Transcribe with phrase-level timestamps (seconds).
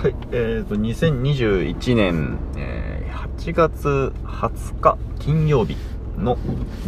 [0.00, 5.76] はい、えーと、2021年、えー8月20日金曜日
[6.16, 6.38] の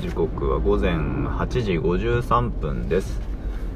[0.00, 3.20] 時刻は午前8時53分です。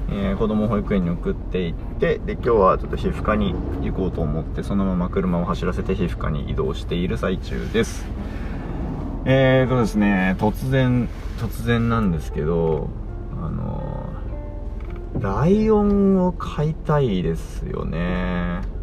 [0.08, 8.06] えー子供保育園に送っていって、で、今日はちょっと皮膚科に行こうと思って、そのまま車を走らせて皮膚科に移動している最中です。
[9.26, 12.88] えーとですね、突然、突然なんですけど、
[13.38, 18.75] あのーライオンを飼いたいですよね。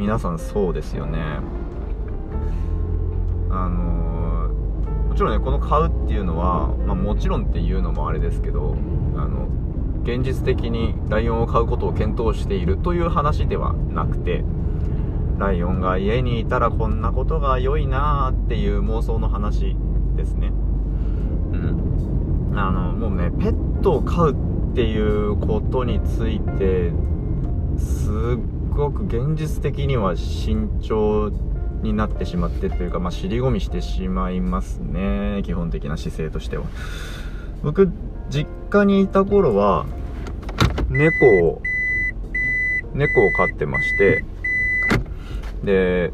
[0.00, 1.20] 皆さんそうですよね。
[3.50, 4.48] あの
[5.10, 8.76] もちろんね、この買うっていうのは、まあもちろんっていうのもあれですけど、
[9.14, 9.48] あの、
[10.02, 14.42] 現実的にライオンを飼うことを検討しているという話ではなくて、
[15.36, 19.76] ライオンが家にいたらこんなことが良いなーっていう妄想の話
[20.16, 20.50] ですね。
[21.52, 21.56] う
[22.54, 22.58] ん。
[22.58, 26.90] あの、もうね、ペットを飼うっていうことについて、
[27.76, 31.30] すっごく現実的には慎重
[31.82, 35.42] になってしまってというか、まあ、尻込みしてしまいますね。
[35.44, 36.64] 基本的な姿勢としては。
[37.62, 37.90] 僕、
[38.30, 39.86] 実家にいた頃は、
[40.88, 41.62] 猫を、
[42.94, 44.24] 猫を飼ってまして、
[45.64, 46.12] で、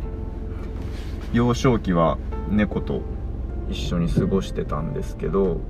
[1.32, 2.18] 幼少期は
[2.50, 3.02] 猫と
[3.68, 5.60] 一緒に過ごしてたんですけど、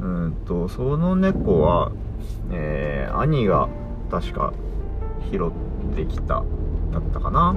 [0.00, 1.92] うんと、その猫は、
[2.50, 3.68] えー兄が
[4.10, 4.52] 確か
[5.30, 6.44] 拾ってきた、
[6.92, 7.56] だったかな？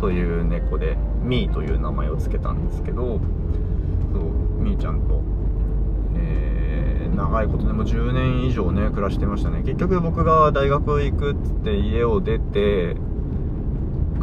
[0.00, 3.20] という猫で、ミーという名前を付けたんですけど、
[4.12, 5.22] そう、ミーちゃんと、
[6.16, 9.62] えー長いことね、も10年以上ね、暮らしてましたね。
[9.64, 12.96] 結局僕が大学行くっつって家を出て、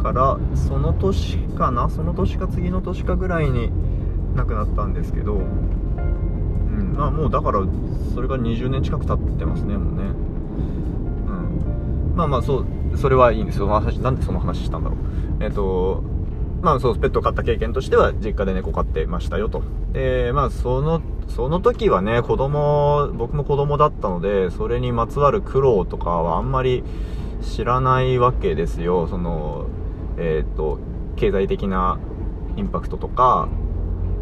[0.02, 1.88] から、その年かな？
[1.88, 3.70] その年か次の年かぐらいに
[4.34, 7.64] 亡くなったんですけど、うん、まあもうだから、
[8.12, 10.10] それが20年近く経ってますね、もうね。
[12.20, 12.66] まあまあそう、
[12.98, 13.64] それはいいんですよ。
[13.64, 14.98] その話、なんでその話したんだろう。
[15.42, 16.02] えっ、と、
[16.60, 19.62] まあそう、ペットを飼った経験としては、実家で猫飼ってましたよと。
[19.94, 26.84] で、まあその、その時はね、子供、僕も子供だったので、それにまつわる苦労とかはあんまり
[27.40, 29.06] 知らないわけですよ。
[29.06, 29.68] その、
[30.18, 30.78] えっ、と、
[31.16, 31.98] 経済的な
[32.58, 33.48] インパクトとか、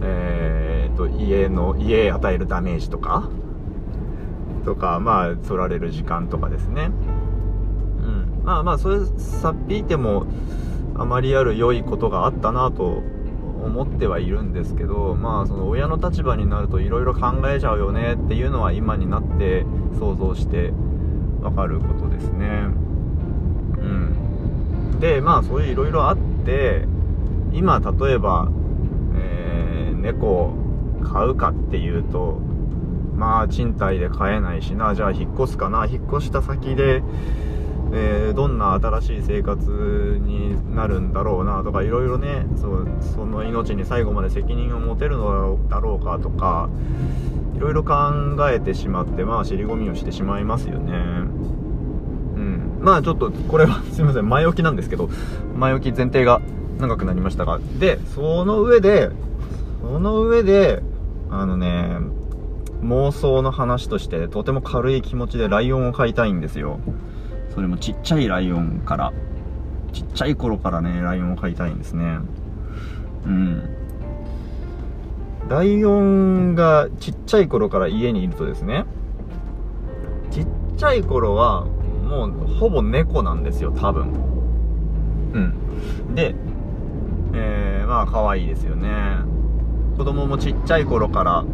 [0.02, 3.28] えっ、と、家の、家与えるダメージとか、
[4.64, 6.92] とか、まあ、取られる時間とかですね。
[8.44, 10.26] まあまあ、それ、さっぴいても、
[10.94, 13.02] あまりある良いことがあったなと
[13.64, 19.64] 思ってはいるんですけど、まあ、その親の立場になると色々考えちゃうよねっていうのは今になって
[19.98, 20.72] 想像して
[21.40, 22.46] わかることですね。
[23.78, 24.98] うん。
[25.00, 26.86] で、まあ、そういう色々あって、
[27.52, 28.48] 今、例えば、
[29.16, 30.54] えー、猫を
[31.04, 32.40] 飼うかっていうと、
[33.14, 37.02] まあ、賃貸で飼えないしな、じゃあ引っ越すかな、引っ越した先で、
[37.92, 46.68] えーどんな新しい生活になるんだろうなとかいろいろねそうその命に最後まで責任を持てるのだろうかとか
[47.56, 47.94] いろいろ考
[48.50, 50.92] えてしまってまあ尻込みをしてしまいますよね。
[50.92, 52.78] うん。
[52.80, 54.28] まあちょっとこれは すいません。
[54.28, 55.08] 前置きなんですけど
[55.56, 56.40] 前置き前提が
[56.78, 57.58] 長くなりましたが。
[57.80, 59.10] でその上で
[59.82, 60.82] その上で
[61.30, 61.98] あのね
[62.84, 66.78] 妄想の話としてとても軽い気持ちでライオンを飼いたいんですよ。
[67.54, 69.12] それもちっちゃいライオンから
[69.92, 72.18] ちっちゃい頃からねライオンを飼いたいんですね。
[73.24, 73.74] うん。
[75.48, 78.84] ライオンがちっちゃい頃から家にいるとですね
[80.30, 84.12] ちっちゃい頃はもうほぼ猫なんですよ多分。
[85.32, 86.14] うん。
[86.14, 86.34] で
[87.34, 88.90] えー、まあ可愛いですよね。
[89.96, 91.44] 子供もちっちゃい頃から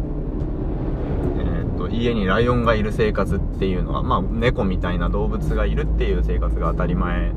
[1.87, 7.31] と家にライオンがいる生活っていうのは、まあ、猫みたいな動物がいるっていう生活が当たり前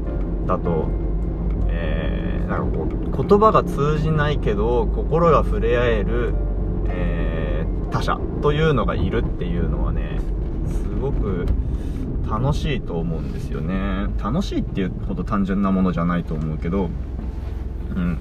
[0.47, 0.89] だと、
[1.69, 6.35] えー、なんかこう言葉が通じないけど心が触れ合える、
[6.89, 7.49] えー
[7.91, 10.21] 他者というのがいるっていうのはね
[10.67, 11.47] すごく
[12.29, 14.09] 楽しいと思うんですよね。
[14.23, 16.91] 楽しいっていうほど単純なものじゃないと思うけど
[17.97, 18.19] うん。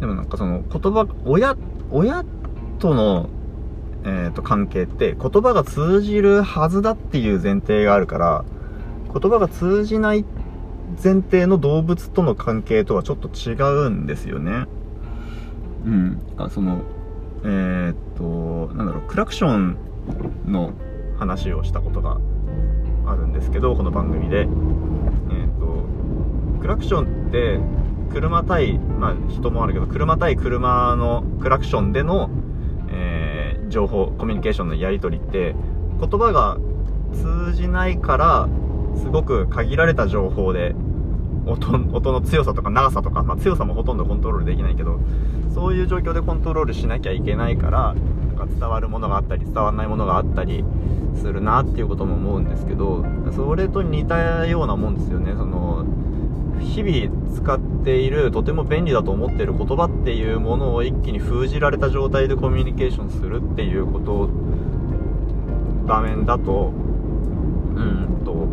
[0.00, 1.56] でもなんかその言葉親
[1.90, 2.24] 親
[2.78, 3.30] との
[4.04, 8.44] えー、と関係って言葉が通じるはずだっていう前提があるから
[9.12, 10.24] 言葉が通じない
[11.02, 13.54] 前提の動物との関係とはちょっと違
[13.86, 14.66] うんですよね。
[15.84, 16.22] うん。
[16.36, 16.82] あその
[17.44, 19.76] えっ、となんだろうクラクション
[20.46, 20.72] の
[21.18, 22.18] 話をしたことが
[23.06, 24.40] あるんですけどこの番組で。
[24.40, 24.46] えっ、
[25.58, 25.84] と
[26.60, 27.60] クラクションって
[28.12, 32.47] 車対まあ人もあるけど車対車のクラクションでのえー
[33.68, 35.54] 情報コミュニケーションのやり取りって
[36.00, 36.58] 言葉が
[37.12, 38.48] 通じないから
[38.96, 40.74] すごく限られた情報で
[41.46, 45.00] 音音の強さとか長さとか、まあ、強さもほとんどコントロールできないけど
[45.54, 50.64] そういう状況でコントロールしなきゃいけないからなんか伝わるものがあったり伝わらないものがあったり
[51.16, 53.04] するなっていうことも思うんですけど
[53.34, 55.32] それと似たようなもんですよね。
[55.32, 55.84] その
[56.58, 64.28] 日々使っているとても便利だと思っている言葉っていうものを一気に封じられた状態でコミュニケーションするっていうこと
[65.86, 66.72] 場面だと
[67.74, 68.48] うんと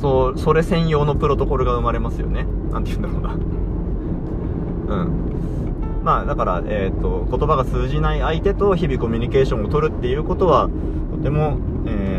[0.00, 2.46] そそれ専用のプロトコルが生まれますよね。
[2.70, 3.38] 何て言うんだろう
[4.88, 4.94] な。
[4.94, 5.28] うん。
[6.02, 10.68] まあだから、えーと、言葉が通じない相手と日々コミュニケーションを取るっていうことは
[11.10, 12.17] とても、えー、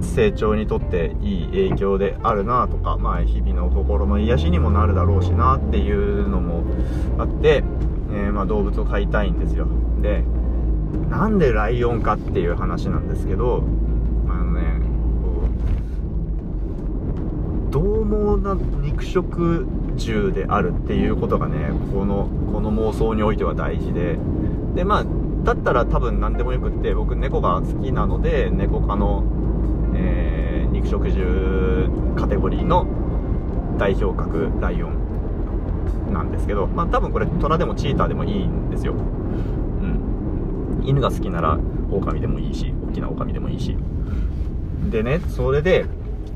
[0.00, 6.64] 成長にとっていい影響であるなとか、まあ、日々の心の癒しにもなるだろうしなっていうのも
[7.18, 7.62] あって、
[8.12, 9.66] えー、まあ、動物を飼いたいんですよ。
[10.00, 10.24] で
[11.10, 13.62] なんでライオンかっていう話なんですけど
[14.28, 14.80] あのね
[15.22, 15.48] こ
[17.68, 19.66] う獰猛な肉食
[19.98, 24.18] 獣であるっていうことがねこのこの妄想においては大事で。
[24.74, 25.04] でまあ
[25.44, 29.24] だったら多分何でもよくって僕猫が好きなので猫科の、
[29.94, 32.86] えー、肉食獣カテゴリーの
[33.78, 38.94] 代表格ライオンなんですけどまあ多分これ虎でもチーターでもいいんですよ。
[38.94, 40.82] うん。
[40.84, 41.58] 犬が好きなら
[41.90, 43.76] 狼でもいいし大きな狼でもいいし。
[44.90, 45.86] でねそれで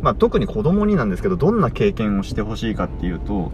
[0.03, 3.53] まあ、特に子供になんですけど、どんな経験をしてほしいかっていうと、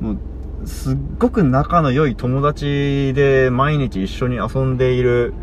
[0.00, 5.34] もう、すっごく仲の良い友達で毎日一緒に遊んでいる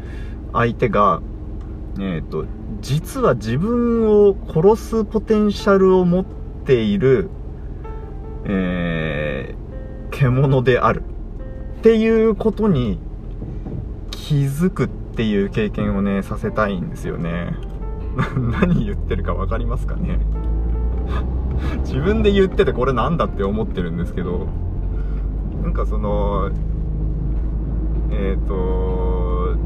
[0.53, 1.21] 相手が、
[1.99, 2.45] えっ、と、
[2.81, 6.25] 実は自分を殺すポテンシャルを持っ
[6.65, 7.29] ている、
[8.45, 11.03] えー、獣である。
[11.79, 12.99] っていうことに
[14.11, 17.55] 気づくっていう経験をね、させたいんですよね。
[18.37, 20.19] 何言ってるか分かりますかね
[21.85, 24.47] 自分で言っててこれなんだって思ってるんですけど
[25.63, 26.49] なんかその
[28.11, 29.57] えっ、ー、と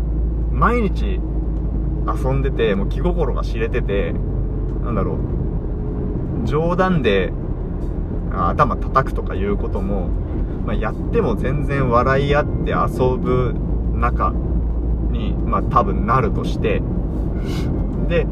[0.52, 1.20] 毎日
[2.08, 4.14] 遊んでてもう気心が知れてて
[4.84, 6.46] なんだろう。
[6.46, 7.34] 冗談で
[8.32, 10.10] 頭叩くとかいうことも、
[10.66, 13.56] まあ、やっても全然笑い合って遊ぶ
[13.96, 14.32] 仲
[15.12, 16.82] に、まあ、多分なるとして
[18.08, 18.26] で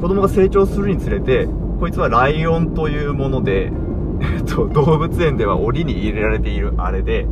[0.00, 1.46] 子供が成長するにつれて
[1.78, 3.70] こいつはライオンというもので、
[4.20, 7.26] えっと、動物園では檻に入れられているあれで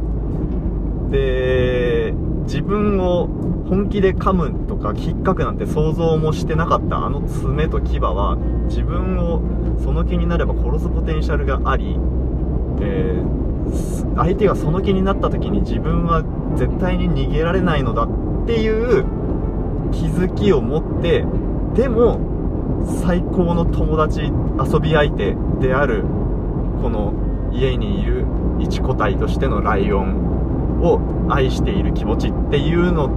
[1.10, 2.14] で
[2.50, 3.28] 自分を
[3.68, 8.36] 本気で噛むとか引っかくなんて想像もしてなかったあの爪と牙は
[8.68, 9.40] 自分を
[9.84, 11.96] その気になれば殺すポテンシャルがあり、
[12.80, 16.24] えー、相手がその気になった時に自分は
[16.56, 19.04] 絶対に逃げられないのだっていう
[19.92, 21.24] 気づきを持って
[21.80, 22.18] でも
[23.04, 26.02] 最高の友達遊び相手である
[26.82, 27.14] この
[27.52, 28.26] 家にいる
[28.58, 30.29] 一個体としてのライオン
[30.80, 33.08] を愛している気持ちっていうの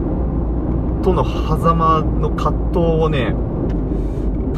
[1.03, 3.35] との狭間の葛藤をね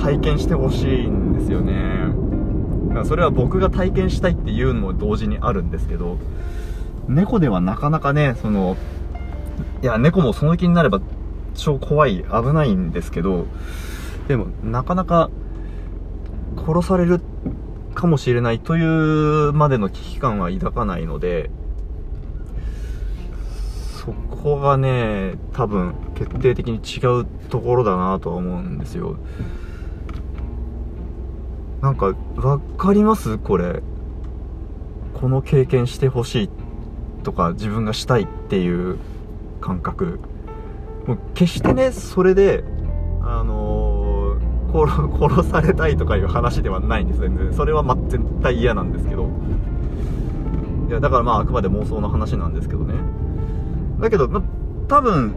[0.01, 1.85] 体験してほしいんですよね。
[3.03, 6.17] それは僕が体験したいっていうのも同時にあるんですけど
[7.09, 8.77] 猫ではなかなかねその
[9.83, 11.01] いや猫もその気になれば
[11.55, 13.47] 超怖い、危ないんですけど、
[14.27, 15.29] でも、なかなか、
[16.57, 17.21] 殺される
[17.95, 21.49] かもしれないというまでの危機感は抱かないので、
[24.05, 29.17] そこがね、多分、決定的に違うところだなとは思うんですよ。
[31.81, 33.37] なんか、わかります？
[33.37, 33.81] これ。
[35.13, 36.49] この経験してほしい
[37.23, 38.97] とか、自分がしたいっていう
[39.61, 40.19] 感覚。
[41.07, 42.63] もう決してねそれで
[43.21, 49.29] あのー、殺されたいとかいう話ではないんです全然それは、ま、絶対嫌なんですけど
[50.89, 52.95] いやだからまああくまで妄想の話なんですけどね
[53.99, 54.41] だけど、ま、
[54.87, 55.35] 多分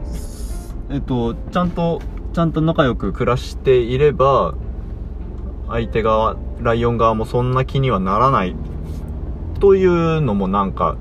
[0.90, 2.00] えっとちゃんと
[2.32, 4.54] ちゃんと仲良く暮らしていれば
[5.68, 8.54] 相手側ライオン側もそんな気にはならない。
[9.60, 10.96] というのもなんか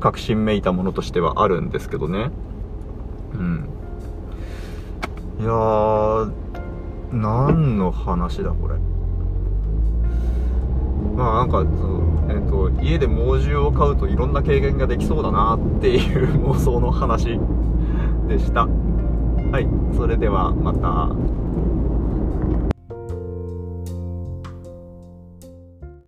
[0.00, 2.30] 確信めいたものとしてはあるんですけどね。
[3.34, 3.68] うん。
[5.38, 6.32] いやー
[7.12, 8.74] 何の話だこれ。
[11.16, 17.38] まあなんかその、えーと、家で猛獣を飼うといろんな経験ができそうだなっていう妄想の話
[18.28, 18.66] でした。
[18.66, 21.39] はいそれではまた。